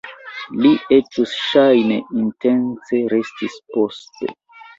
[0.61, 4.33] Li eĉ ŝajne intence restis poste!